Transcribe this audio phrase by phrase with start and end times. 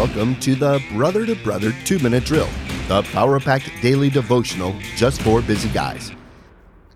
[0.00, 2.48] welcome to the Brother to Brother 2 Minute Drill,
[2.88, 6.10] the power packed daily devotional just for busy guys.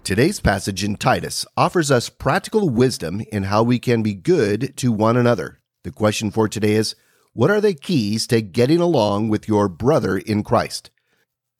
[0.04, 4.90] Today's passage in Titus offers us practical wisdom in how we can be good to
[4.90, 5.60] one another.
[5.82, 6.94] The question for today is
[7.34, 10.90] What are the keys to getting along with your brother in Christ?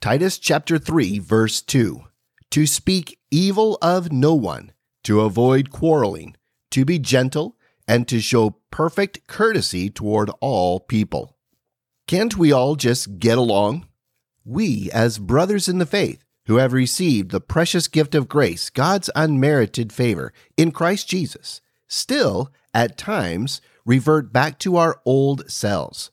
[0.01, 2.05] Titus chapter 3, verse 2
[2.53, 4.73] To speak evil of no one,
[5.03, 6.37] to avoid quarreling,
[6.71, 11.35] to be gentle, and to show perfect courtesy toward all people.
[12.07, 13.87] Can't we all just get along?
[14.45, 19.11] We, as brothers in the faith, who have received the precious gift of grace, God's
[19.15, 26.11] unmerited favor in Christ Jesus, still, at times, revert back to our old selves.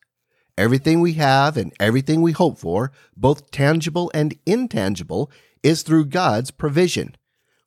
[0.58, 5.32] Everything we have and everything we hope for, both tangible and intangible,
[5.64, 7.16] is through God's provision.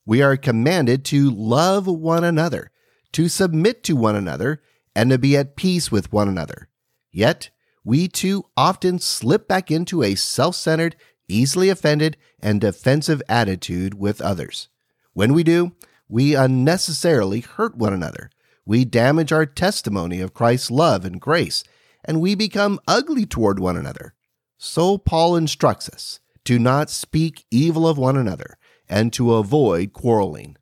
[0.07, 2.71] We are commanded to love one another
[3.15, 4.61] to submit to one another,
[4.95, 6.69] and to be at peace with one another.
[7.13, 7.51] Yet,
[7.85, 10.97] we too often slip back into a self centered,
[11.29, 14.69] easily offended, and defensive attitude with others.
[15.13, 15.73] When we do,
[16.09, 18.31] we unnecessarily hurt one another.
[18.67, 21.65] We damage our testimony of Christ's love and grace,
[22.05, 24.15] and we become ugly toward one another.
[24.57, 28.57] So Paul instructs us to not speak evil of one another
[28.89, 30.57] and to avoid quarreling.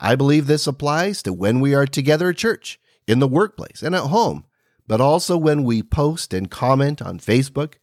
[0.00, 3.94] I believe this applies to when we are together at church, in the workplace, and
[3.94, 4.44] at home,
[4.88, 7.74] but also when we post and comment on Facebook.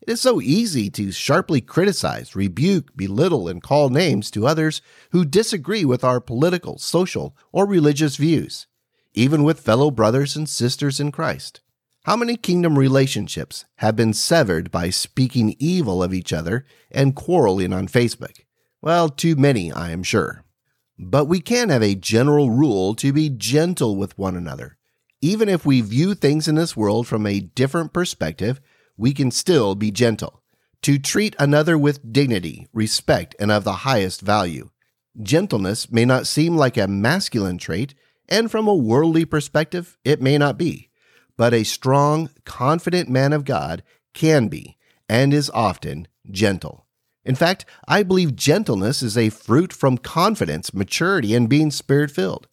[0.00, 5.24] It is so easy to sharply criticize, rebuke, belittle, and call names to others who
[5.24, 8.66] disagree with our political, social, or religious views,
[9.12, 11.60] even with fellow brothers and sisters in Christ.
[12.04, 17.72] How many kingdom relationships have been severed by speaking evil of each other and quarreling
[17.72, 18.40] on Facebook?
[18.80, 20.44] Well, too many, I am sure.
[20.98, 24.78] But we can have a general rule to be gentle with one another.
[25.24, 28.60] Even if we view things in this world from a different perspective,
[28.96, 30.42] we can still be gentle.
[30.82, 34.70] To treat another with dignity, respect, and of the highest value.
[35.22, 37.94] Gentleness may not seem like a masculine trait,
[38.28, 40.90] and from a worldly perspective, it may not be.
[41.36, 44.76] But a strong, confident man of God can be,
[45.08, 46.86] and is often, gentle.
[47.24, 52.48] In fact, I believe gentleness is a fruit from confidence, maturity, and being spirit filled.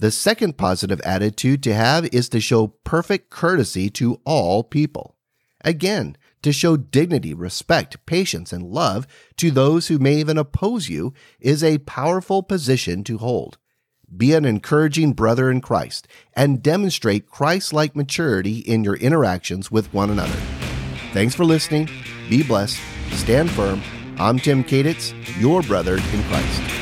[0.00, 5.14] The second positive attitude to have is to show perfect courtesy to all people.
[5.62, 9.06] Again, to show dignity, respect, patience, and love
[9.36, 13.58] to those who may even oppose you is a powerful position to hold.
[14.16, 19.92] Be an encouraging brother in Christ and demonstrate Christ like maturity in your interactions with
[19.92, 20.40] one another.
[21.12, 21.90] Thanks for listening.
[22.30, 22.80] Be blessed,
[23.10, 23.82] stand firm,
[24.18, 26.79] I'm Tim Kaditz, your brother in Christ.